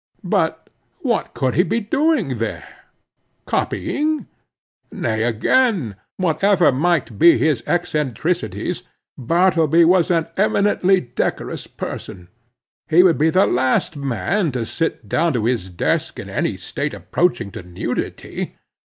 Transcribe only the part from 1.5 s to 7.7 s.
he be doing there?—copying? Nay again, whatever might be his